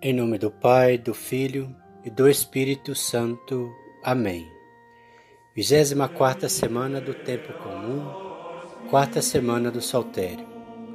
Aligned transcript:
Em 0.00 0.12
nome 0.12 0.38
do 0.38 0.48
Pai, 0.48 0.96
do 0.96 1.12
Filho 1.12 1.74
e 2.04 2.10
do 2.10 2.28
Espírito 2.28 2.94
Santo. 2.94 3.68
Amém. 4.00 4.48
24 5.56 6.48
semana 6.48 7.00
do 7.00 7.12
Tempo 7.12 7.52
Comum, 7.54 8.06
quarta 8.90 9.20
semana 9.20 9.72
do 9.72 9.80
Saltério. 9.80 10.46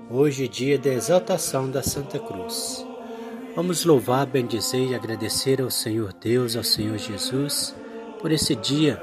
Hoje, 0.09 0.47
dia 0.47 0.79
da 0.79 0.87
exaltação 0.87 1.69
da 1.69 1.83
Santa 1.83 2.17
Cruz. 2.17 2.87
Vamos 3.53 3.83
louvar, 3.83 4.25
bendizer 4.25 4.91
e 4.91 4.95
agradecer 4.95 5.61
ao 5.61 5.69
Senhor 5.69 6.13
Deus, 6.13 6.55
ao 6.55 6.63
Senhor 6.63 6.97
Jesus, 6.97 7.75
por 8.21 8.31
esse 8.31 8.55
dia, 8.55 8.95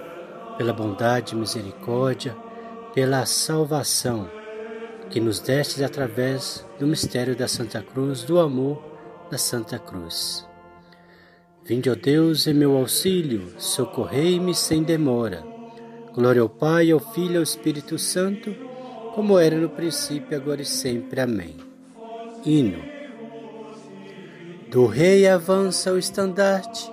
pela 0.57 0.73
bondade 0.73 1.35
e 1.35 1.39
misericórdia, 1.39 2.35
pela 2.95 3.27
salvação 3.27 4.31
que 5.11 5.21
nos 5.21 5.41
destes 5.41 5.83
através 5.83 6.65
do 6.79 6.87
mistério 6.87 7.37
da 7.37 7.47
Santa 7.47 7.83
Cruz, 7.83 8.23
do 8.23 8.41
amor 8.41 8.90
da 9.31 9.39
Santa 9.39 9.79
Cruz. 9.79 10.47
Vinde, 11.65 11.89
ó 11.89 11.95
Deus, 11.95 12.49
em 12.49 12.55
meu 12.55 12.77
auxílio, 12.77 13.55
socorrei-me 13.59 14.55
sem 14.55 14.83
demora. 14.83 15.45
Glória 16.13 16.43
ao 16.43 16.49
Pai, 16.49 16.91
ao 16.91 16.99
Filho 16.99 17.35
e 17.35 17.37
ao 17.37 17.43
Espírito 17.43 17.97
Santo, 17.97 18.53
como 19.15 19.39
era 19.39 19.57
no 19.57 19.69
princípio, 19.69 20.37
agora 20.37 20.63
e 20.63 20.65
sempre. 20.65 21.21
Amém. 21.21 21.57
Hino. 22.45 22.83
Do 24.69 24.87
Rei 24.87 25.29
avança 25.29 25.93
o 25.93 25.99
estandarte, 25.99 26.91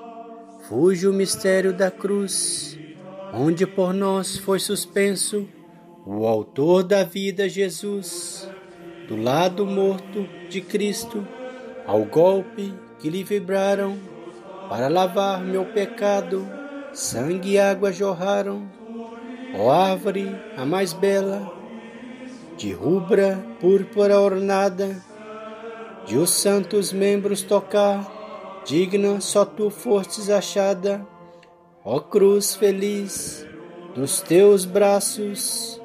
fuge 0.68 1.08
o 1.08 1.14
mistério 1.14 1.74
da 1.74 1.90
cruz, 1.90 2.78
onde 3.34 3.66
por 3.66 3.94
nós 3.94 4.38
foi 4.38 4.60
suspenso 4.60 5.48
o 6.06 6.26
Autor 6.26 6.84
da 6.84 7.04
vida, 7.04 7.50
Jesus, 7.50 8.50
do 9.08 9.16
lado 9.16 9.66
morto 9.66 10.28
de 10.50 10.62
Cristo 10.62 11.28
ao 11.88 12.04
golpe 12.04 12.74
que 13.00 13.10
lhe 13.10 13.24
vibraram, 13.24 13.98
para 14.68 14.90
lavar 14.90 15.42
meu 15.42 15.64
pecado, 15.64 16.46
sangue 16.94 17.52
e 17.52 17.60
água 17.60 17.94
jorraram. 17.94 18.70
Ó 19.58 19.72
árvore, 19.72 20.36
a 20.58 20.66
mais 20.66 20.92
bela, 20.92 21.50
de 22.58 22.74
rubra 22.74 23.40
púrpura 23.62 24.20
ornada, 24.20 25.02
de 26.06 26.18
os 26.18 26.32
santos 26.32 26.92
membros 26.92 27.42
tocar, 27.42 28.62
digna 28.66 29.22
só 29.22 29.46
tu 29.46 29.70
fostes 29.70 30.30
achada. 30.30 31.08
Ó 31.86 32.02
cruz 32.02 32.54
feliz, 32.54 33.48
dos 33.96 34.20
teus 34.20 34.66
braços, 34.66 35.82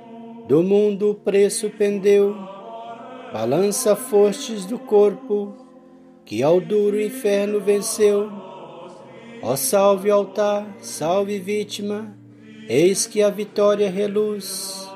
do 0.49 0.65
mundo 0.65 1.11
o 1.11 1.15
preço 1.15 1.71
pendeu, 1.71 2.35
balança 3.33 3.95
fostes 3.95 4.67
do 4.67 4.81
corpo, 4.81 5.62
que 6.25 6.43
ao 6.43 6.61
duro 6.61 7.01
inferno 7.01 7.61
venceu. 7.61 8.31
Ó 9.43 9.57
salve 9.57 10.11
altar, 10.11 10.67
salve 10.81 11.39
vítima, 11.39 12.17
eis 12.69 13.07
que 13.07 13.23
a 13.23 13.29
vitória 13.29 13.91
reluz. 13.91 14.89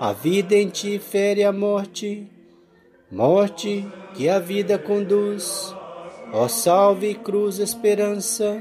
A 0.00 0.12
vida 0.12 0.54
em 0.56 0.68
ti 0.68 0.98
fere 0.98 1.44
a 1.44 1.52
morte, 1.52 2.26
morte 3.10 3.86
que 4.14 4.28
a 4.28 4.38
vida 4.38 4.78
conduz. 4.78 5.74
Ó 6.32 6.48
salve 6.48 7.14
cruz 7.14 7.58
esperança, 7.58 8.58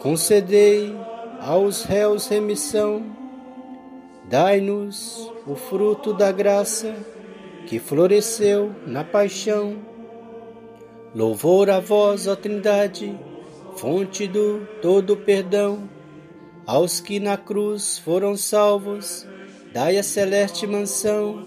concedei 0.00 0.96
aos 1.40 1.84
réus 1.84 2.26
remissão. 2.26 3.04
Dai-nos 4.24 5.30
o 5.46 5.54
fruto 5.54 6.12
da 6.12 6.32
graça 6.32 6.96
que 7.66 7.78
floresceu 7.78 8.74
na 8.86 9.04
paixão 9.04 9.87
Louvor 11.14 11.70
a 11.70 11.80
vós, 11.80 12.26
ó 12.26 12.36
Trindade, 12.36 13.18
fonte 13.76 14.26
do 14.26 14.66
todo 14.82 15.16
perdão, 15.16 15.88
aos 16.66 17.00
que 17.00 17.18
na 17.18 17.36
cruz 17.36 17.98
foram 17.98 18.36
salvos, 18.36 19.26
dai 19.72 19.96
a 19.96 20.02
celeste 20.02 20.66
mansão. 20.66 21.44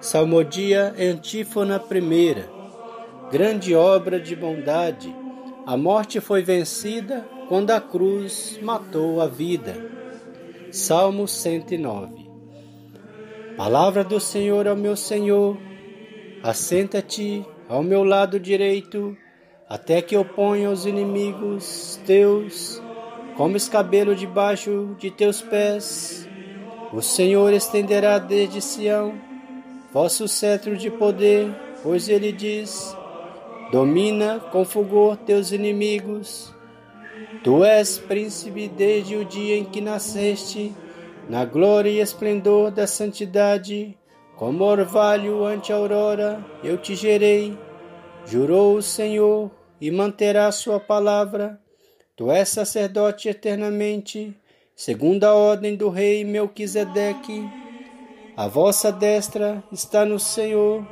Salmodia 0.00 0.92
antífona 0.98 1.78
primeira, 1.78 2.50
grande 3.30 3.76
obra 3.76 4.18
de 4.18 4.34
bondade, 4.34 5.14
a 5.64 5.76
morte 5.76 6.20
foi 6.20 6.42
vencida 6.42 7.28
quando 7.48 7.70
a 7.70 7.80
cruz 7.80 8.58
matou 8.60 9.20
a 9.20 9.26
vida. 9.26 9.76
Salmo 10.72 11.28
109 11.28 12.28
Palavra 13.56 14.02
do 14.02 14.18
Senhor 14.18 14.66
ao 14.66 14.76
meu 14.76 14.96
Senhor, 14.96 15.56
assenta-te 16.42 17.44
ao 17.68 17.82
meu 17.82 18.02
lado 18.02 18.40
direito, 18.40 19.16
até 19.68 20.00
que 20.00 20.16
eu 20.16 20.24
ponha 20.24 20.70
os 20.70 20.86
inimigos 20.86 22.00
teus 22.06 22.82
como 23.36 23.56
escabelo 23.56 24.16
debaixo 24.16 24.96
de 24.98 25.10
teus 25.10 25.42
pés. 25.42 26.28
O 26.92 27.02
Senhor 27.02 27.52
estenderá 27.52 28.18
desde 28.18 28.60
Sião 28.60 29.28
vosso 29.92 30.28
cetro 30.28 30.76
de 30.76 30.90
poder, 30.90 31.50
pois 31.82 32.08
ele 32.08 32.32
diz: 32.32 32.96
Domina 33.72 34.40
com 34.52 34.64
fulgor 34.64 35.16
teus 35.16 35.52
inimigos. 35.52 36.54
Tu 37.42 37.64
és 37.64 37.98
príncipe 37.98 38.68
desde 38.68 39.16
o 39.16 39.24
dia 39.24 39.56
em 39.56 39.64
que 39.64 39.80
nasceste, 39.80 40.74
na 41.28 41.44
glória 41.44 41.90
e 41.90 42.00
esplendor 42.00 42.70
da 42.70 42.86
santidade. 42.86 43.96
Como 44.38 44.62
orvalho 44.62 45.44
ante 45.44 45.72
a 45.72 45.74
aurora, 45.74 46.38
eu 46.62 46.78
te 46.78 46.94
gerei, 46.94 47.58
jurou 48.24 48.76
o 48.76 48.82
Senhor, 48.82 49.50
e 49.80 49.90
manterá 49.90 50.52
sua 50.52 50.78
palavra. 50.78 51.60
Tu 52.14 52.30
és 52.30 52.48
sacerdote 52.48 53.28
eternamente, 53.28 54.32
segundo 54.76 55.24
a 55.24 55.34
ordem 55.34 55.74
do 55.74 55.88
rei 55.88 56.24
Melquisedeque. 56.24 57.50
A 58.36 58.46
vossa 58.46 58.92
destra 58.92 59.60
está 59.72 60.04
no 60.04 60.20
Senhor. 60.20 60.86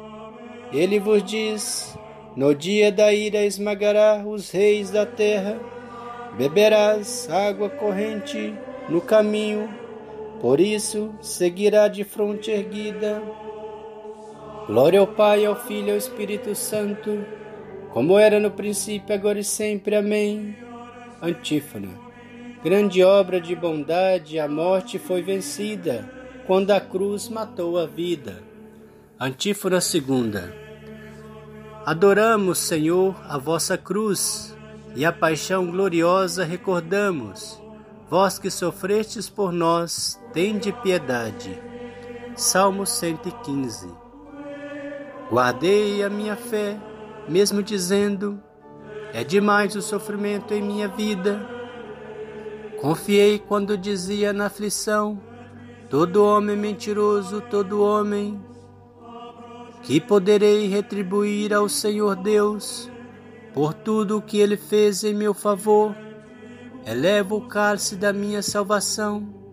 Ele 0.72 0.98
vos 0.98 1.22
diz: 1.22 1.96
No 2.34 2.52
dia 2.52 2.90
da 2.90 3.12
ira 3.12 3.44
esmagará 3.44 4.24
os 4.26 4.50
reis 4.50 4.90
da 4.90 5.06
terra. 5.06 5.56
Beberás 6.36 7.30
água 7.30 7.70
corrente 7.70 8.52
no 8.88 9.00
caminho 9.00 9.85
por 10.46 10.60
isso, 10.60 11.12
seguirá 11.20 11.88
de 11.88 12.04
fronte 12.04 12.52
erguida. 12.52 13.20
Glória 14.68 15.00
ao 15.00 15.06
Pai, 15.08 15.44
ao 15.44 15.56
Filho 15.56 15.88
e 15.88 15.90
ao 15.90 15.96
Espírito 15.96 16.54
Santo, 16.54 17.26
como 17.90 18.16
era 18.16 18.38
no 18.38 18.52
princípio, 18.52 19.12
agora 19.12 19.40
e 19.40 19.42
sempre. 19.42 19.96
Amém. 19.96 20.56
Antífona. 21.20 21.88
Grande 22.62 23.02
obra 23.02 23.40
de 23.40 23.56
bondade, 23.56 24.38
a 24.38 24.46
morte 24.46 25.00
foi 25.00 25.20
vencida, 25.20 26.08
quando 26.46 26.70
a 26.70 26.78
cruz 26.80 27.28
matou 27.28 27.76
a 27.76 27.84
vida. 27.84 28.40
Antífona 29.18 29.80
segunda. 29.80 30.54
Adoramos, 31.84 32.58
Senhor, 32.58 33.16
a 33.28 33.36
vossa 33.36 33.76
cruz, 33.76 34.56
e 34.94 35.04
a 35.04 35.12
paixão 35.12 35.68
gloriosa 35.68 36.44
recordamos 36.44 37.60
Vós 38.08 38.38
que 38.38 38.50
sofrestes 38.50 39.28
por 39.28 39.50
nós, 39.50 40.20
tende 40.36 40.70
piedade. 40.70 41.58
Salmo 42.36 42.84
115 42.84 43.88
Guardei 45.30 46.04
a 46.04 46.10
minha 46.10 46.36
fé, 46.36 46.78
mesmo 47.26 47.62
dizendo: 47.62 48.38
É 49.14 49.24
demais 49.24 49.74
o 49.74 49.80
sofrimento 49.80 50.52
em 50.52 50.60
minha 50.60 50.88
vida. 50.88 51.40
Confiei 52.82 53.38
quando 53.38 53.78
dizia 53.78 54.30
na 54.34 54.48
aflição: 54.48 55.18
Todo 55.88 56.22
homem 56.22 56.54
mentiroso, 56.54 57.40
todo 57.40 57.82
homem. 57.82 58.38
Que 59.84 59.98
poderei 60.02 60.68
retribuir 60.68 61.54
ao 61.54 61.66
Senhor 61.66 62.14
Deus 62.14 62.90
por 63.54 63.72
tudo 63.72 64.18
o 64.18 64.22
que 64.22 64.36
ele 64.36 64.58
fez 64.58 65.02
em 65.02 65.14
meu 65.14 65.32
favor? 65.32 65.96
Elevo 66.84 67.36
o 67.36 67.48
cálice 67.48 67.96
da 67.96 68.12
minha 68.12 68.42
salvação, 68.42 69.45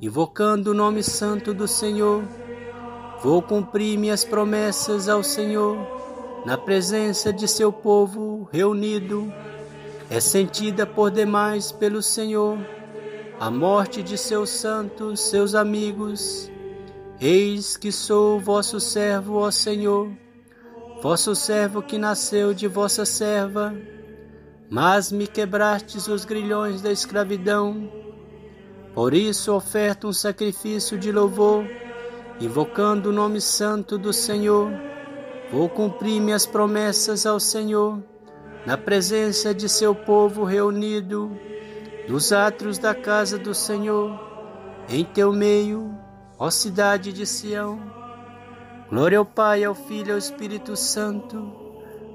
invocando 0.00 0.70
o 0.70 0.74
nome 0.74 1.02
santo 1.02 1.52
do 1.52 1.68
Senhor. 1.68 2.22
Vou 3.22 3.42
cumprir 3.42 3.98
minhas 3.98 4.24
promessas 4.24 5.08
ao 5.08 5.22
Senhor, 5.22 5.76
na 6.46 6.56
presença 6.56 7.32
de 7.32 7.46
seu 7.46 7.72
povo 7.72 8.48
reunido. 8.52 9.32
É 10.08 10.20
sentida 10.20 10.86
por 10.86 11.10
demais 11.10 11.70
pelo 11.70 12.02
Senhor 12.02 12.58
a 13.38 13.50
morte 13.50 14.02
de 14.02 14.16
seus 14.16 14.50
santos, 14.50 15.20
seus 15.20 15.54
amigos. 15.54 16.50
Eis 17.20 17.76
que 17.76 17.92
sou 17.92 18.40
vosso 18.40 18.80
servo, 18.80 19.38
ó 19.38 19.50
Senhor, 19.50 20.10
vosso 21.02 21.34
servo 21.34 21.82
que 21.82 21.98
nasceu 21.98 22.54
de 22.54 22.66
vossa 22.66 23.04
serva 23.04 23.74
mas 24.70 25.10
me 25.10 25.26
quebrastes 25.26 26.06
os 26.06 26.24
grilhões 26.24 26.80
da 26.80 26.92
escravidão. 26.92 27.90
Por 28.94 29.14
isso 29.14 29.54
oferto 29.54 30.08
um 30.08 30.12
sacrifício 30.12 30.98
de 30.98 31.12
louvor, 31.12 31.64
invocando 32.40 33.10
o 33.10 33.12
nome 33.12 33.40
santo 33.40 33.96
do 33.96 34.12
Senhor. 34.12 34.70
Vou 35.52 35.68
cumprir 35.68 36.20
minhas 36.20 36.44
promessas 36.44 37.24
ao 37.24 37.38
Senhor, 37.38 38.02
na 38.66 38.76
presença 38.76 39.54
de 39.54 39.68
seu 39.68 39.94
povo 39.94 40.44
reunido, 40.44 41.30
nos 42.08 42.32
átrios 42.32 42.78
da 42.78 42.94
casa 42.94 43.38
do 43.38 43.54
Senhor, 43.54 44.18
em 44.88 45.04
teu 45.04 45.32
meio, 45.32 45.94
ó 46.38 46.50
cidade 46.50 47.12
de 47.12 47.24
Sião. 47.24 47.78
Glória 48.88 49.18
ao 49.18 49.24
Pai, 49.24 49.62
ao 49.62 49.74
Filho 49.74 50.08
e 50.08 50.12
ao 50.12 50.18
Espírito 50.18 50.74
Santo, 50.74 51.36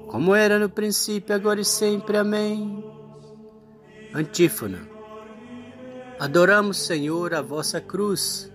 como 0.08 0.34
era 0.34 0.58
no 0.58 0.68
princípio, 0.68 1.34
agora 1.34 1.60
e 1.60 1.64
sempre. 1.64 2.18
Amém. 2.18 2.84
Antífona. 4.14 4.95
Adoramos, 6.18 6.78
Senhor, 6.78 7.34
a 7.34 7.42
vossa 7.42 7.78
cruz 7.78 8.50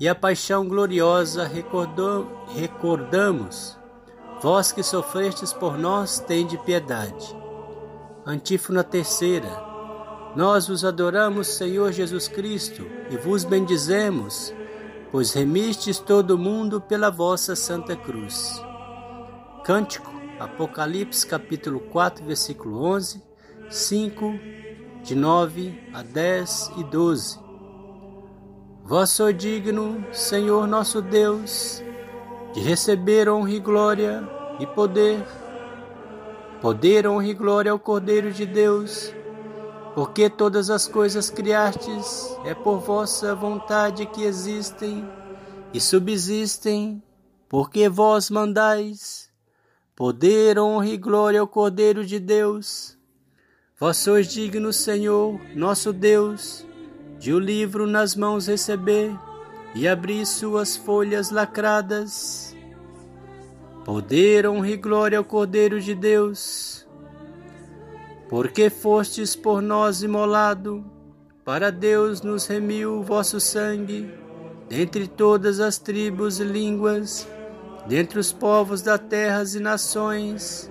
e 0.00 0.08
a 0.08 0.14
paixão 0.14 0.66
gloriosa 0.66 1.46
recordamos. 2.54 3.78
Vós 4.40 4.72
que 4.72 4.82
sofrestes 4.82 5.52
por 5.52 5.76
nós, 5.76 6.18
tende 6.20 6.56
piedade. 6.56 7.36
Antífona 8.24 8.82
terceira. 8.82 9.50
Nós 10.34 10.68
vos 10.68 10.86
adoramos, 10.86 11.48
Senhor 11.48 11.92
Jesus 11.92 12.28
Cristo, 12.28 12.86
e 13.10 13.16
vos 13.18 13.44
bendizemos, 13.44 14.54
pois 15.10 15.34
remistes 15.34 15.98
todo 15.98 16.30
o 16.30 16.38
mundo 16.38 16.80
pela 16.80 17.10
vossa 17.10 17.54
santa 17.54 17.94
cruz. 17.94 18.58
Cântico, 19.64 20.10
Apocalipse 20.40 21.26
capítulo 21.26 21.78
4, 21.78 22.24
versículo 22.24 22.82
11, 22.82 23.22
5, 23.68 24.34
de 25.02 25.16
9 25.16 25.90
a 25.92 26.02
10 26.02 26.72
e 26.78 26.84
12. 26.84 27.38
Vós 28.84 29.10
sois 29.10 29.36
digno, 29.36 30.04
Senhor 30.12 30.66
nosso 30.66 31.02
Deus, 31.02 31.82
de 32.52 32.60
receber 32.60 33.28
honra 33.28 33.50
e 33.50 33.58
glória 33.58 34.28
e 34.60 34.66
poder. 34.66 35.24
Poder, 36.60 37.06
honra 37.06 37.26
e 37.26 37.34
glória 37.34 37.72
ao 37.72 37.78
Cordeiro 37.78 38.32
de 38.32 38.46
Deus, 38.46 39.12
porque 39.94 40.30
todas 40.30 40.70
as 40.70 40.86
coisas 40.86 41.30
criastes 41.30 42.36
é 42.44 42.54
por 42.54 42.78
vossa 42.78 43.34
vontade 43.34 44.06
que 44.06 44.22
existem 44.22 45.04
e 45.74 45.80
subsistem, 45.80 47.02
porque 47.48 47.88
vós 47.88 48.30
mandais. 48.30 49.28
Poder, 49.96 50.58
honra 50.58 50.86
e 50.86 50.96
glória 50.96 51.40
ao 51.40 51.48
Cordeiro 51.48 52.04
de 52.06 52.20
Deus. 52.20 52.96
Vós 53.82 53.96
sois 53.96 54.28
digno, 54.28 54.72
Senhor, 54.72 55.40
nosso 55.56 55.92
Deus, 55.92 56.64
de 57.18 57.32
o 57.32 57.38
livro 57.40 57.84
nas 57.84 58.14
mãos 58.14 58.46
receber 58.46 59.12
e 59.74 59.88
abrir 59.88 60.24
suas 60.24 60.76
folhas 60.76 61.32
lacradas. 61.32 62.56
Poder, 63.84 64.46
honra 64.46 64.68
e 64.68 64.76
glória 64.76 65.18
ao 65.18 65.24
Cordeiro 65.24 65.80
de 65.80 65.96
Deus, 65.96 66.86
porque 68.28 68.70
fostes 68.70 69.34
por 69.34 69.60
nós 69.60 70.00
imolado, 70.00 70.84
para 71.44 71.72
Deus 71.72 72.22
nos 72.22 72.46
remiu 72.46 73.00
o 73.00 73.02
vosso 73.02 73.40
sangue, 73.40 74.14
dentre 74.68 75.08
todas 75.08 75.58
as 75.58 75.76
tribos 75.76 76.38
e 76.38 76.44
línguas, 76.44 77.26
dentre 77.88 78.20
os 78.20 78.32
povos 78.32 78.80
da 78.80 78.96
terra 78.96 79.42
e 79.52 79.58
nações. 79.58 80.70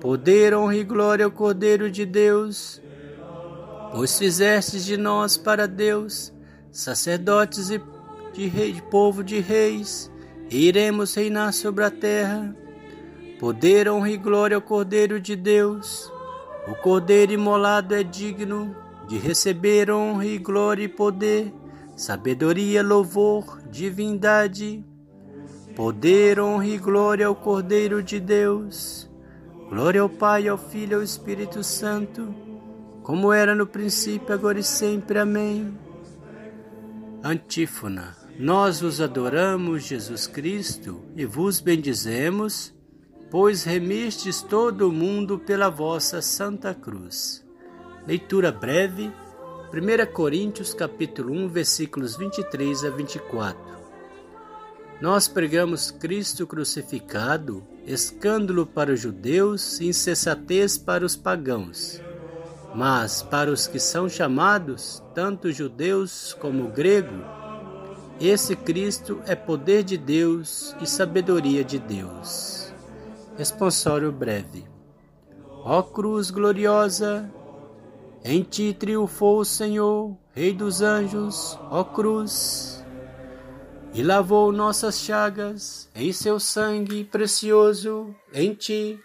Poder, 0.00 0.54
honra 0.54 0.76
e 0.76 0.84
glória 0.84 1.24
ao 1.24 1.30
Cordeiro 1.30 1.90
de 1.90 2.06
Deus, 2.06 2.80
pois 3.92 4.18
fizestes 4.18 4.84
de 4.84 4.96
nós 4.96 5.36
para 5.36 5.68
Deus 5.68 6.32
sacerdotes 6.70 7.70
e 7.70 7.80
de, 8.32 8.46
rei, 8.46 8.72
de 8.72 8.82
povo 8.82 9.24
de 9.24 9.40
reis, 9.40 10.10
e 10.50 10.68
iremos 10.68 11.14
reinar 11.14 11.52
sobre 11.52 11.84
a 11.84 11.90
terra. 11.90 12.54
Poder, 13.38 13.88
honra 13.88 14.10
e 14.10 14.16
glória 14.16 14.56
ao 14.56 14.62
Cordeiro 14.62 15.20
de 15.20 15.34
Deus. 15.34 16.12
O 16.68 16.74
Cordeiro 16.74 17.32
imolado 17.32 17.94
é 17.94 18.02
digno 18.02 18.74
de 19.08 19.18
receber 19.18 19.90
honra 19.90 20.26
e 20.26 20.38
glória 20.38 20.84
e 20.84 20.88
poder, 20.88 21.52
sabedoria, 21.96 22.82
louvor, 22.82 23.60
divindade. 23.70 24.84
Poder, 25.74 26.38
honra 26.38 26.66
e 26.66 26.78
glória 26.78 27.26
ao 27.26 27.34
Cordeiro 27.34 28.02
de 28.02 28.20
Deus. 28.20 29.09
Glória 29.70 30.00
ao 30.00 30.08
Pai, 30.08 30.48
ao 30.48 30.58
Filho 30.58 30.94
e 30.94 30.94
ao 30.96 31.02
Espírito 31.02 31.62
Santo, 31.62 32.34
como 33.04 33.32
era 33.32 33.54
no 33.54 33.64
princípio, 33.64 34.34
agora 34.34 34.58
e 34.58 34.64
sempre. 34.64 35.16
Amém. 35.16 35.78
Antífona. 37.22 38.16
Nós 38.36 38.80
vos 38.80 39.00
adoramos, 39.00 39.84
Jesus 39.84 40.26
Cristo, 40.26 41.04
e 41.14 41.24
vos 41.24 41.60
bendizemos, 41.60 42.74
pois 43.30 43.62
remistes 43.62 44.42
todo 44.42 44.88
o 44.88 44.92
mundo 44.92 45.38
pela 45.38 45.68
vossa 45.68 46.20
santa 46.20 46.74
cruz. 46.74 47.46
Leitura 48.04 48.50
breve, 48.50 49.12
1 49.72 50.12
Coríntios 50.12 50.74
capítulo 50.74 51.32
1, 51.32 51.48
versículos 51.48 52.16
23 52.16 52.86
a 52.86 52.90
24. 52.90 53.70
Nós 55.00 55.28
pregamos 55.28 55.92
Cristo 55.92 56.44
crucificado, 56.44 57.64
escândalo 57.92 58.66
para 58.66 58.92
os 58.92 59.00
judeus 59.00 59.80
e 59.80 59.88
insensatez 59.88 60.78
para 60.78 61.04
os 61.04 61.16
pagãos. 61.16 62.00
Mas 62.74 63.22
para 63.22 63.50
os 63.50 63.66
que 63.66 63.78
são 63.80 64.08
chamados, 64.08 65.02
tanto 65.14 65.50
judeus 65.50 66.32
como 66.34 66.68
grego, 66.68 67.24
esse 68.20 68.54
Cristo 68.54 69.20
é 69.26 69.34
poder 69.34 69.82
de 69.82 69.96
Deus 69.96 70.74
e 70.80 70.86
sabedoria 70.86 71.64
de 71.64 71.78
Deus. 71.78 72.72
Responsório 73.36 74.12
breve. 74.12 74.64
Ó 75.64 75.82
cruz 75.82 76.30
gloriosa, 76.30 77.30
em 78.24 78.42
ti 78.42 78.74
triunfou 78.78 79.40
o 79.40 79.44
Senhor, 79.44 80.16
Rei 80.32 80.54
dos 80.54 80.80
anjos, 80.80 81.58
ó 81.70 81.82
cruz, 81.82 82.79
e 83.92 84.02
lavou 84.02 84.52
nossas 84.52 85.00
chagas 85.00 85.90
em 85.94 86.12
seu 86.12 86.38
sangue 86.38 87.04
precioso, 87.04 88.14
em 88.32 88.54
ti. 88.54 89.00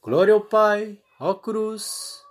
Glória 0.00 0.32
ao 0.34 0.40
Pai, 0.40 0.98
ó 1.18 1.34
cruz. 1.34 2.22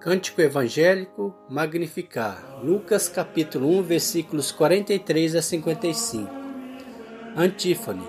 Cântico 0.00 0.42
Evangélico 0.42 1.34
Magnificar, 1.48 2.60
Lucas 2.62 3.08
capítulo 3.08 3.68
1, 3.78 3.82
versículos 3.82 4.52
43 4.52 5.36
a 5.36 5.42
55. 5.42 6.30
Antífone. 7.36 8.06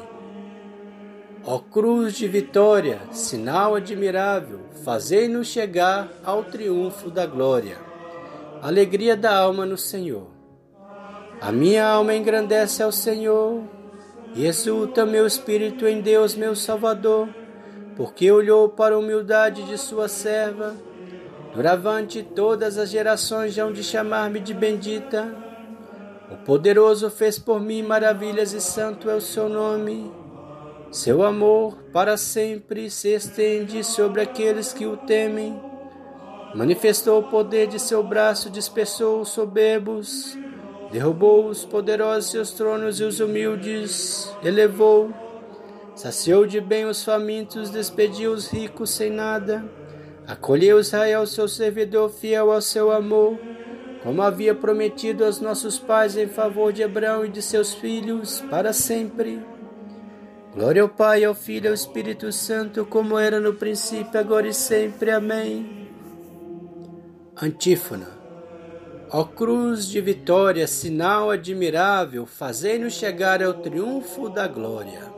Ó 1.44 1.60
cruz 1.60 2.16
de 2.16 2.28
vitória, 2.28 3.00
sinal 3.12 3.76
admirável, 3.76 4.62
fazei-nos 4.84 5.48
chegar 5.48 6.12
ao 6.24 6.44
triunfo 6.44 7.12
da 7.12 7.26
glória. 7.26 7.78
Alegria 8.62 9.16
da 9.16 9.38
alma 9.38 9.64
no 9.66 9.78
Senhor. 9.78 10.35
A 11.46 11.52
minha 11.52 11.86
alma 11.86 12.16
engrandece 12.16 12.82
ao 12.82 12.92
Senhor, 12.92 13.62
e 14.34 14.46
exulta 14.46 15.06
meu 15.06 15.28
espírito 15.28 15.88
em 15.88 16.02
Deus, 16.02 16.36
meu 16.36 16.56
Salvador, 16.56 17.30
porque 17.96 18.32
olhou 18.32 18.68
para 18.70 18.96
a 18.96 18.98
humildade 18.98 19.64
de 19.64 19.78
sua 19.78 20.08
serva 20.08 20.76
Doravante 21.56 22.22
todas 22.22 22.78
as 22.78 22.90
gerações 22.90 23.58
hão 23.58 23.72
de 23.72 23.82
chamar-me 23.82 24.42
de 24.42 24.54
bendita. 24.54 25.34
O 26.30 26.36
poderoso 26.44 27.10
fez 27.10 27.40
por 27.40 27.62
mim 27.62 27.82
maravilhas 27.82 28.52
e 28.52 28.60
santo 28.60 29.10
é 29.10 29.16
o 29.16 29.22
seu 29.22 29.48
nome. 29.48 30.12
Seu 30.92 31.24
amor 31.24 31.78
para 31.94 32.18
sempre 32.18 32.90
se 32.90 33.08
estende 33.08 33.86
sobre 33.86 34.20
aqueles 34.20 34.74
que 34.74 34.86
o 34.86 34.98
temem. 34.98 35.58
Manifestou 36.54 37.22
o 37.22 37.30
poder 37.30 37.68
de 37.68 37.80
seu 37.80 38.04
braço, 38.04 38.50
dispersou 38.50 39.22
os 39.22 39.30
soberbos, 39.30 40.38
derrubou 40.96 41.48
os 41.48 41.66
poderosos 41.66 42.32
seus 42.32 42.52
tronos 42.52 43.02
e 43.02 43.04
os 43.04 43.20
humildes 43.20 44.34
elevou. 44.42 45.14
Saciou 45.94 46.48
de 46.48 46.62
bem 46.62 46.86
os 46.86 47.04
famintos, 47.04 47.70
despediu 47.70 48.32
os 48.32 48.48
ricos 48.48 48.92
sem 48.92 49.10
nada 49.10 49.64
Acolheu 50.28 50.80
Israel, 50.80 51.28
seu 51.28 51.48
servidor 51.48 52.10
fiel 52.10 52.52
ao 52.52 52.62
seu 52.62 52.92
amor, 52.92 53.38
como 54.02 54.24
havia 54.24 54.56
prometido 54.56 55.24
aos 55.24 55.40
nossos 55.40 55.78
pais 55.78 56.18
em 56.18 56.28
favor 56.28 56.74
de 56.74 56.84
Abraão 56.84 57.26
e 57.26 57.30
de 57.30 57.44
seus 57.44 57.74
filhos, 57.76 58.42
para 58.50 58.74
sempre. 58.74 59.40
Glória 60.52 60.82
ao 60.82 60.90
Pai, 60.90 61.24
ao 61.24 61.36
Filho 61.36 61.66
e 61.66 61.68
ao 61.68 61.74
Espírito 61.76 62.32
Santo, 62.32 62.86
como 62.86 63.20
era 63.20 63.40
no 63.40 63.54
princípio, 63.54 64.20
agora 64.20 64.48
e 64.48 64.54
sempre. 64.54 65.12
Amém. 65.12 65.90
Antífona. 67.40 68.25
Ó 69.12 69.24
cruz 69.24 69.88
de 69.88 70.02
vitória, 70.02 70.66
sinal 70.66 71.30
admirável, 71.30 72.26
fazei-nos 72.26 72.94
chegar 72.94 73.44
ao 73.44 73.54
triunfo 73.54 74.30
da 74.30 74.48
glória. 74.48 75.14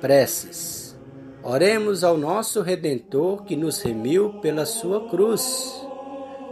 Preces. 0.00 0.96
Oremos 1.42 2.04
ao 2.04 2.16
nosso 2.16 2.62
Redentor 2.62 3.42
que 3.42 3.56
nos 3.56 3.82
remiu 3.82 4.34
pela 4.40 4.64
sua 4.64 5.08
cruz 5.08 5.84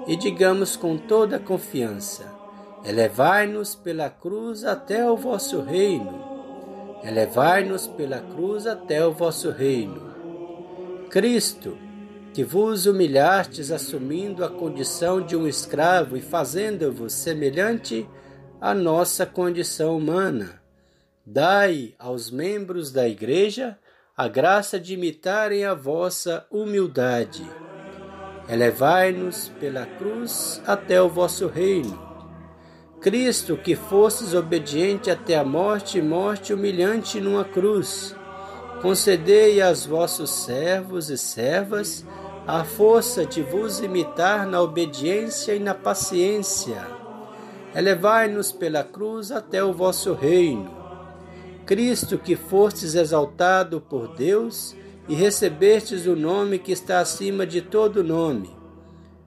e 0.09 0.16
digamos 0.16 0.76
com 0.76 0.99
toda 0.99 1.38
confiança: 1.38 2.25
Elevai-nos 2.85 3.76
pela 3.76 4.11
cruz 4.11 4.64
até 4.64 5.09
o 5.09 5.16
vosso 5.16 5.61
reino. 5.61 6.30
Elevai-nos 7.04 7.87
pela 7.87 8.19
cruz 8.19 8.66
até 8.66 9.07
o 9.07 9.12
vosso 9.12 9.50
reino. 9.50 10.11
Cristo, 11.09 11.78
que 12.32 12.44
vos 12.44 12.87
humilhastes 12.87 13.70
assumindo 13.70 14.44
a 14.44 14.49
condição 14.49 15.20
de 15.20 15.37
um 15.37 15.46
escravo 15.46 16.16
e 16.16 16.20
fazendo-vos 16.20 17.12
semelhante 17.12 18.08
à 18.60 18.72
nossa 18.72 19.26
condição 19.26 19.96
humana, 19.96 20.62
dai 21.26 21.94
aos 21.99 22.30
membros 22.30 22.92
da 22.92 23.08
Igreja 23.08 23.76
a 24.16 24.28
graça 24.28 24.78
de 24.78 24.94
imitarem 24.94 25.64
a 25.64 25.75
vossa 25.75 26.46
humildade. 26.50 27.42
Elevai-nos 28.49 29.49
pela 29.60 29.87
cruz 29.87 30.60
até 30.66 31.00
o 31.00 31.08
vosso 31.08 31.46
reino. 31.46 32.10
Cristo, 33.00 33.56
que 33.56 33.75
fostes 33.75 34.34
obediente 34.34 35.10
até 35.10 35.37
a 35.37 35.44
morte, 35.44 36.02
morte 36.02 36.52
humilhante 36.52 37.18
numa 37.18 37.44
cruz, 37.44 38.14
concedei 38.82 39.60
aos 39.60 39.84
vossos 39.84 40.30
servos 40.30 41.10
e 41.10 41.18
servas 41.18 42.04
a 42.46 42.64
força 42.64 43.26
de 43.26 43.42
vos 43.42 43.80
imitar 43.80 44.46
na 44.46 44.60
obediência 44.60 45.54
e 45.54 45.58
na 45.58 45.75
paciência. 45.75 46.87
Elevai-nos 47.75 48.50
pela 48.50 48.82
cruz 48.82 49.30
até 49.30 49.62
o 49.62 49.72
vosso 49.72 50.14
reino. 50.14 50.75
Cristo, 51.66 52.18
que 52.18 52.34
fostes 52.34 52.94
exaltado 52.94 53.80
por 53.80 54.08
Deus 54.16 54.75
e 55.06 55.14
recebestes 55.14 56.06
o 56.06 56.16
nome 56.16 56.58
que 56.58 56.72
está 56.72 56.99
acima 56.99 57.46
de 57.46 57.60
todo 57.60 58.02
nome, 58.02 58.50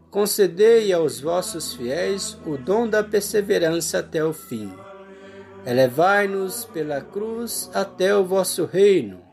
concedei 0.10 0.92
aos 0.92 1.22
vossos 1.22 1.74
fiéis 1.74 2.38
o 2.46 2.58
dom 2.58 2.88
da 2.88 3.04
perseverança 3.04 4.00
até 4.00 4.24
o 4.24 4.34
fim. 4.34 4.74
Elevai-nos 5.66 6.66
pela 6.66 7.00
cruz 7.00 7.70
até 7.74 8.14
o 8.14 8.26
vosso 8.26 8.66
reino. 8.66 9.33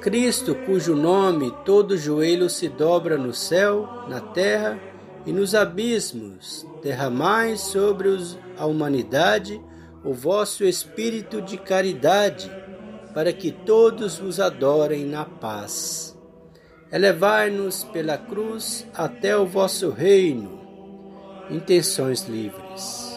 Cristo, 0.00 0.54
cujo 0.66 0.96
nome 0.96 1.52
todo 1.64 1.96
joelho 1.96 2.48
se 2.48 2.68
dobra 2.68 3.18
no 3.18 3.34
céu, 3.34 3.86
na 4.08 4.20
terra 4.20 4.80
e 5.26 5.32
nos 5.32 5.54
abismos, 5.54 6.66
derramai 6.82 7.56
sobre 7.56 8.08
os, 8.08 8.38
a 8.56 8.64
humanidade 8.66 9.60
o 10.02 10.14
vosso 10.14 10.64
espírito 10.64 11.42
de 11.42 11.58
caridade, 11.58 12.50
para 13.12 13.32
que 13.32 13.50
todos 13.50 14.18
vos 14.18 14.40
adorem 14.40 15.04
na 15.04 15.24
paz. 15.24 16.16
Elevai-nos 16.90 17.84
pela 17.84 18.16
cruz 18.16 18.86
até 18.94 19.36
o 19.36 19.46
vosso 19.46 19.90
reino. 19.90 20.60
Intenções 21.50 22.26
livres. 22.26 23.09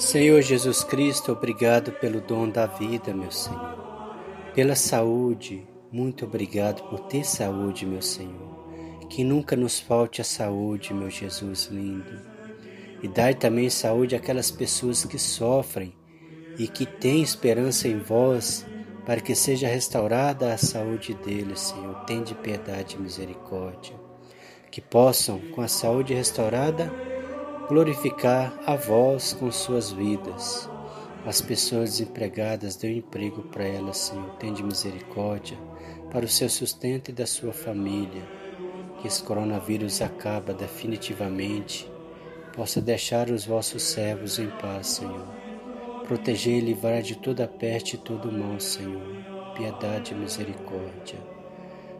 Senhor 0.00 0.40
Jesus 0.40 0.82
Cristo, 0.82 1.30
obrigado 1.30 1.92
pelo 1.92 2.22
dom 2.22 2.48
da 2.48 2.64
vida, 2.64 3.12
meu 3.12 3.30
Senhor. 3.30 4.16
Pela 4.54 4.74
saúde, 4.74 5.68
muito 5.92 6.24
obrigado 6.24 6.82
por 6.88 7.00
ter 7.00 7.22
saúde, 7.22 7.84
meu 7.84 8.00
Senhor. 8.00 8.66
Que 9.10 9.22
nunca 9.22 9.54
nos 9.54 9.78
falte 9.78 10.22
a 10.22 10.24
saúde, 10.24 10.94
meu 10.94 11.10
Jesus 11.10 11.66
lindo. 11.70 12.18
E 13.02 13.08
dai 13.08 13.34
também 13.34 13.68
saúde 13.68 14.16
àquelas 14.16 14.50
pessoas 14.50 15.04
que 15.04 15.18
sofrem 15.18 15.94
e 16.58 16.66
que 16.66 16.86
têm 16.86 17.20
esperança 17.20 17.86
em 17.86 17.98
vós, 17.98 18.64
para 19.04 19.20
que 19.20 19.34
seja 19.34 19.68
restaurada 19.68 20.54
a 20.54 20.56
saúde 20.56 21.12
deles, 21.12 21.60
Senhor. 21.60 21.94
Tende 22.06 22.34
piedade 22.34 22.96
e 22.96 22.98
misericórdia. 22.98 23.94
Que 24.70 24.80
possam, 24.80 25.38
com 25.54 25.60
a 25.60 25.68
saúde 25.68 26.14
restaurada, 26.14 26.90
glorificar 27.70 28.52
a 28.66 28.74
vós 28.74 29.32
com 29.32 29.48
suas 29.52 29.92
vidas. 29.92 30.68
As 31.24 31.40
pessoas 31.40 31.90
desempregadas, 31.90 32.74
dê 32.74 32.88
um 32.88 32.96
emprego 32.96 33.42
para 33.42 33.62
elas, 33.62 33.96
Senhor. 33.96 34.28
Tende 34.40 34.60
misericórdia 34.60 35.56
para 36.10 36.24
o 36.24 36.28
seu 36.28 36.48
sustento 36.48 37.10
e 37.10 37.14
da 37.14 37.26
sua 37.26 37.52
família. 37.52 38.24
Que 38.98 39.06
esse 39.06 39.22
coronavírus 39.22 40.02
acaba 40.02 40.52
definitivamente. 40.52 41.88
Possa 42.56 42.80
deixar 42.80 43.30
os 43.30 43.46
vossos 43.46 43.84
servos 43.84 44.40
em 44.40 44.48
paz, 44.48 44.88
Senhor. 44.88 45.28
Proteger 46.08 46.56
e 46.56 46.60
livrar 46.60 47.02
de 47.02 47.14
toda 47.14 47.46
peste 47.46 47.94
e 47.94 47.98
todo 47.98 48.32
mal, 48.32 48.58
Senhor. 48.58 49.00
Piedade 49.54 50.12
e 50.12 50.16
misericórdia. 50.16 51.20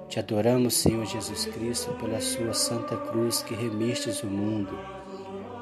Te 0.09 0.19
adoramos, 0.19 0.75
Senhor 0.75 1.07
Jesus 1.07 1.45
Cristo, 1.45 1.93
pela 1.93 2.21
sua 2.21 2.55
santa 2.55 2.97
cruz 2.97 3.41
que 3.45 3.55
remistes 3.55 4.25
o 4.25 4.27
mundo 4.27 4.77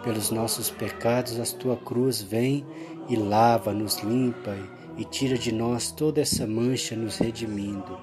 pelos 0.02 0.31
nossos 0.31 0.71
pecados, 0.71 1.38
a 1.38 1.57
tua 1.57 1.76
cruz 1.76 2.23
vem 2.23 2.64
e 3.09 3.17
lava, 3.17 3.73
nos 3.73 3.99
limpa 3.99 4.57
e 4.97 5.05
tira 5.05 5.37
de 5.37 5.52
nós 5.52 5.90
toda 5.90 6.21
essa 6.21 6.47
mancha, 6.47 6.97
nos 6.97 7.19
redimindo. 7.19 7.99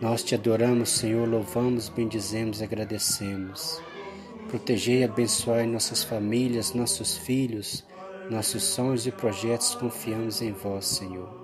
Nós 0.00 0.22
te 0.22 0.34
adoramos, 0.34 0.90
Senhor, 0.90 1.28
louvamos, 1.28 1.88
bendizemos 1.88 2.60
agradecemos. 2.60 3.80
Protegei 4.48 5.00
e 5.00 5.04
abençoai 5.04 5.66
nossas 5.66 6.04
famílias, 6.04 6.74
nossos 6.74 7.16
filhos, 7.16 7.84
nossos 8.30 8.62
sonhos 8.62 9.06
e 9.06 9.10
projetos, 9.10 9.74
confiamos 9.74 10.42
em 10.42 10.52
vós, 10.52 10.86
Senhor. 10.86 11.42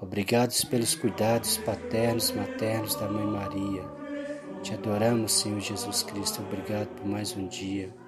Obrigados 0.00 0.64
pelos 0.64 0.94
cuidados 0.94 1.58
paternos, 1.58 2.30
maternos 2.30 2.94
da 2.94 3.08
Mãe 3.08 3.26
Maria. 3.26 3.82
Te 4.62 4.72
adoramos, 4.72 5.32
Senhor 5.32 5.60
Jesus 5.60 6.02
Cristo. 6.02 6.42
Obrigado 6.42 6.88
por 6.88 7.06
mais 7.06 7.36
um 7.36 7.46
dia 7.46 7.99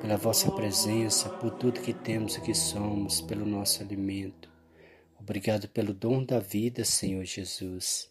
pela 0.00 0.16
vossa 0.16 0.50
presença, 0.50 1.28
por 1.28 1.50
tudo 1.52 1.80
que 1.80 1.92
temos 1.92 2.36
e 2.36 2.40
que 2.40 2.54
somos, 2.54 3.20
pelo 3.20 3.44
nosso 3.44 3.82
alimento. 3.82 4.48
Obrigado 5.18 5.68
pelo 5.68 5.92
dom 5.92 6.22
da 6.22 6.38
vida, 6.38 6.84
Senhor 6.84 7.24
Jesus. 7.24 8.08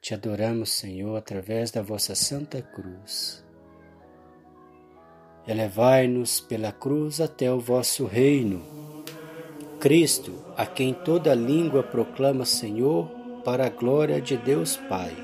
Te 0.00 0.14
adoramos, 0.14 0.70
Senhor, 0.70 1.16
através 1.16 1.70
da 1.70 1.80
vossa 1.80 2.14
santa 2.14 2.60
cruz. 2.60 3.44
Elevai-nos 5.46 6.40
pela 6.40 6.70
cruz 6.70 7.20
até 7.20 7.50
o 7.52 7.58
vosso 7.58 8.04
reino. 8.04 8.62
Cristo, 9.80 10.32
a 10.56 10.66
quem 10.66 10.92
toda 10.92 11.34
língua 11.34 11.82
proclama 11.82 12.44
Senhor, 12.44 13.08
para 13.44 13.66
a 13.66 13.70
glória 13.70 14.20
de 14.20 14.36
Deus 14.36 14.76
Pai. 14.76 15.16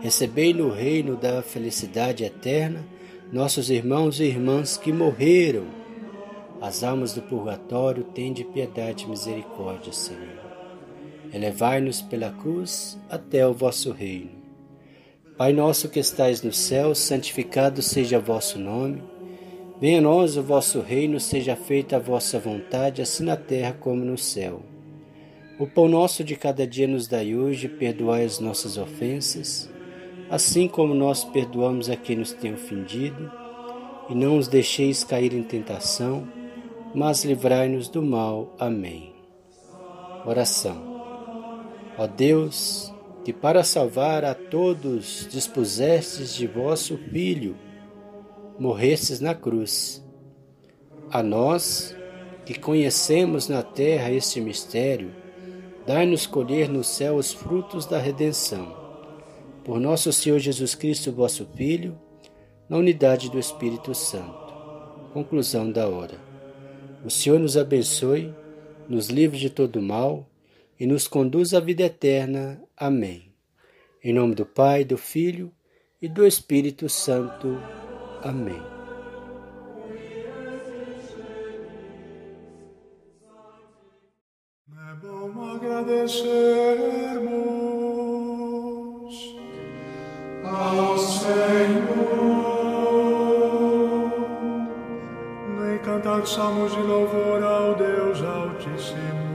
Recebei 0.00 0.52
no 0.52 0.70
reino 0.70 1.16
da 1.16 1.42
felicidade 1.42 2.24
eterna 2.24 2.84
nossos 3.32 3.68
irmãos 3.68 4.20
e 4.20 4.24
irmãs 4.24 4.76
que 4.76 4.90
morreram. 4.90 5.66
As 6.60 6.82
almas 6.82 7.12
do 7.12 7.20
purgatório, 7.20 8.02
tende 8.02 8.42
piedade 8.42 9.04
e 9.04 9.08
misericórdia, 9.08 9.92
Senhor. 9.92 10.48
Elevai-nos 11.32 12.00
pela 12.00 12.30
cruz 12.30 12.98
até 13.08 13.46
o 13.46 13.52
vosso 13.52 13.92
reino. 13.92 14.30
Pai 15.36 15.52
nosso 15.52 15.90
que 15.90 16.00
estais 16.00 16.42
no 16.42 16.52
céu, 16.52 16.94
santificado 16.94 17.82
seja 17.82 18.18
o 18.18 18.22
vosso 18.22 18.58
nome. 18.58 19.02
Venha 19.78 19.98
a 19.98 20.02
nós 20.02 20.36
o 20.36 20.42
vosso 20.42 20.80
reino, 20.80 21.20
seja 21.20 21.54
feita 21.54 21.96
a 21.96 22.00
vossa 22.00 22.40
vontade, 22.40 23.02
assim 23.02 23.24
na 23.24 23.36
terra 23.36 23.72
como 23.72 24.04
no 24.04 24.18
céu. 24.18 24.62
O 25.58 25.66
pão 25.66 25.86
nosso 25.86 26.24
de 26.24 26.34
cada 26.34 26.66
dia 26.66 26.88
nos 26.88 27.06
dai 27.06 27.36
hoje, 27.36 27.68
perdoai 27.68 28.24
as 28.24 28.40
nossas 28.40 28.78
ofensas, 28.78 29.70
assim 30.30 30.68
como 30.68 30.94
nós 30.94 31.24
perdoamos 31.24 31.88
a 31.88 31.96
quem 31.96 32.16
nos 32.16 32.32
tem 32.32 32.52
ofendido, 32.52 33.30
e 34.08 34.14
não 34.14 34.38
os 34.38 34.48
deixeis 34.48 35.04
cair 35.04 35.32
em 35.34 35.42
tentação, 35.42 36.26
mas 36.94 37.24
livrai-nos 37.24 37.88
do 37.88 38.02
mal. 38.02 38.54
Amém. 38.58 39.14
Oração. 40.26 40.98
Ó 41.96 42.06
Deus, 42.06 42.92
que 43.24 43.32
para 43.32 43.64
salvar 43.64 44.24
a 44.24 44.34
todos 44.34 45.26
dispusestes 45.30 46.34
de 46.34 46.46
vosso 46.46 46.96
Filho, 46.96 47.56
morrestes 48.58 49.20
na 49.20 49.34
cruz. 49.34 50.04
A 51.10 51.22
nós, 51.22 51.96
que 52.44 52.58
conhecemos 52.58 53.48
na 53.48 53.62
terra 53.62 54.10
este 54.10 54.40
mistério, 54.40 55.10
dai-nos 55.86 56.26
colher 56.26 56.68
no 56.68 56.84
céu 56.84 57.16
os 57.16 57.32
frutos 57.32 57.86
da 57.86 57.98
redenção 57.98 58.77
por 59.68 59.78
nosso 59.78 60.10
Senhor 60.14 60.38
Jesus 60.38 60.74
Cristo, 60.74 61.12
vosso 61.12 61.44
Filho, 61.54 62.00
na 62.70 62.78
unidade 62.78 63.30
do 63.30 63.38
Espírito 63.38 63.94
Santo. 63.94 64.54
Conclusão 65.12 65.70
da 65.70 65.86
hora. 65.86 66.18
O 67.04 67.10
Senhor 67.10 67.38
nos 67.38 67.54
abençoe, 67.54 68.34
nos 68.88 69.08
livre 69.08 69.38
de 69.38 69.50
todo 69.50 69.82
mal 69.82 70.26
e 70.80 70.86
nos 70.86 71.06
conduz 71.06 71.52
à 71.52 71.60
vida 71.60 71.82
eterna. 71.82 72.58
Amém. 72.74 73.30
Em 74.02 74.14
nome 74.14 74.34
do 74.34 74.46
Pai, 74.46 74.86
do 74.86 74.96
Filho 74.96 75.52
e 76.00 76.08
do 76.08 76.26
Espírito 76.26 76.88
Santo. 76.88 77.60
Amém. 78.22 78.62
Cantar 95.98 96.26
salmos 96.26 96.72
de 96.72 96.82
louvor 96.82 97.42
ao 97.42 97.74
Deus 97.74 98.22
Altíssimo. 98.22 99.28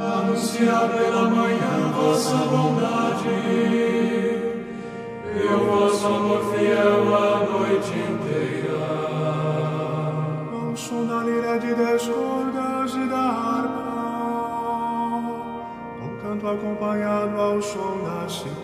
Anunciar 0.00 0.88
pela 0.88 1.28
manhã 1.28 1.92
vossa 1.94 2.36
bondade 2.36 3.28
e 5.34 5.46
o 5.46 5.58
vosso 5.66 6.06
amor 6.06 6.54
fiel 6.54 7.14
a 7.14 7.44
noite 7.44 7.92
inteira. 8.10 8.78
Ao 10.52 10.76
som 10.76 11.06
da 11.06 11.22
lira 11.24 11.58
de 11.58 11.74
dez 11.74 12.08
cordas 12.08 12.94
e 12.94 13.08
da 13.08 13.28
harpa, 13.28 13.92
um 16.02 16.16
canto 16.22 16.48
acompanhado 16.48 17.38
ao 17.38 17.60
som 17.60 17.98
da 18.02 18.28
citara. 18.28 18.61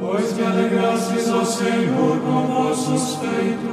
Pois 0.00 0.32
que 0.32 0.42
alegrastes 0.42 1.28
ao 1.30 1.44
Senhor 1.44 2.18
com 2.20 2.46
vossos 2.46 3.16
feitos, 3.16 3.64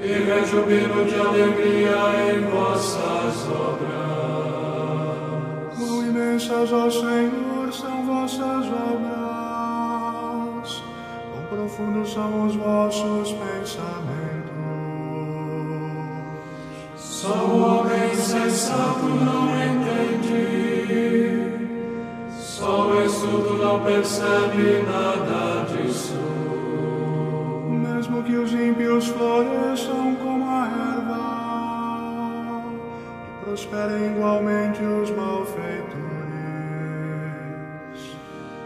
e 0.00 0.12
rejubilo 0.12 1.04
de 1.04 1.14
alegria 1.14 2.32
em 2.32 2.44
vossas 2.50 3.48
obras. 3.48 3.88
Quão 5.76 6.06
imensas, 6.06 6.72
ó 6.72 6.90
Senhor, 6.90 7.72
são 7.72 8.06
vossas 8.06 8.66
obras, 8.66 9.12
quão 11.32 11.44
profundos 11.50 12.12
são 12.12 12.46
os 12.46 12.54
vossos 12.56 13.32
pensamentos. 13.32 14.18
Só 16.96 17.34
o 17.34 17.60
homem 17.60 18.14
sensato 18.14 19.06
não 19.06 19.48
entende, 19.48 20.67
só 23.28 23.36
o 23.36 23.40
estudo 23.40 23.62
não 23.62 23.80
percebe 23.80 24.82
nada 24.82 25.66
disso. 25.66 26.14
Mesmo 27.68 28.22
que 28.22 28.36
os 28.36 28.52
ímpios 28.52 29.08
floresçam 29.08 30.14
como 30.16 30.44
a 30.48 30.66
erva 30.96 32.62
e 33.20 33.44
prosperem 33.44 34.12
igualmente 34.12 34.82
os 34.82 35.10
malfeitores. 35.10 35.98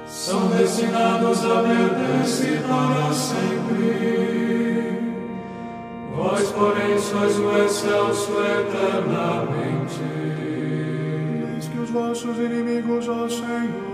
São 0.06 0.46
destinados 0.48 1.44
a 1.44 1.62
perder-se 1.62 2.58
para 2.68 3.12
sempre. 3.12 4.22
Vós, 6.14 6.50
porém, 6.52 6.98
sois 6.98 7.38
o 7.38 7.58
excelso 7.58 8.32
eternamente. 8.32 10.00
Eis 11.54 11.68
que 11.68 11.78
os 11.78 11.90
vossos 11.90 12.38
inimigos, 12.38 13.08
ó 13.08 13.28
Senhor, 13.28 13.91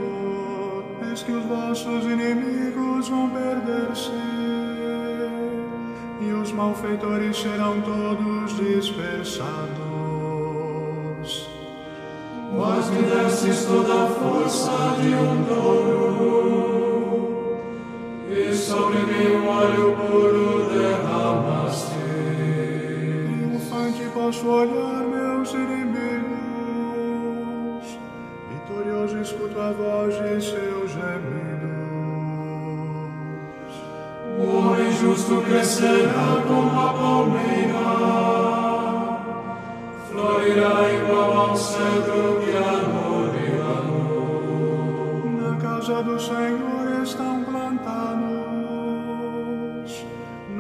que 1.29 1.33
os 1.35 1.45
vossos 1.45 2.05
inimigos 2.05 3.11
vão 3.11 3.29
perder-se, 3.29 4.11
e 6.23 6.33
os 6.33 6.51
malfeitores 6.53 7.37
serão 7.39 7.83
todos 7.83 8.57
dispersados. 8.57 9.47
Vós 12.57 12.89
me 12.89 13.03
destes 13.03 13.67
toda 13.67 14.05
a 14.05 14.07
força 14.07 14.88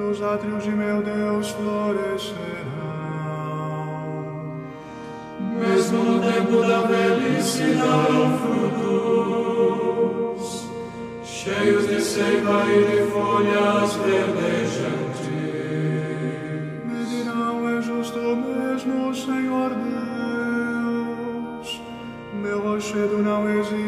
nos 0.08 0.22
átrios 0.22 0.64
de 0.64 0.70
meu 0.70 1.02
Deus 1.02 1.50
florescerão. 1.50 2.38
Mesmo 5.60 6.02
no 6.02 6.18
tempo 6.20 6.62
da 6.66 6.80
velhice 6.82 7.74
darão 7.74 8.38
frutos, 9.18 10.46
cheios 11.22 11.86
de 11.88 12.00
seiva 12.00 12.64
e 12.72 12.84
de 12.84 13.02
folhas 13.10 13.92
verdejantes. 13.96 15.28
Me 16.86 17.04
dirão, 17.04 17.68
é 17.68 17.82
justo 17.82 18.18
mesmo 18.18 19.14
Senhor 19.14 19.70
Deus, 20.80 21.82
meu 22.32 22.60
rochedo 22.60 23.18
não 23.18 23.46
existe 23.50 23.87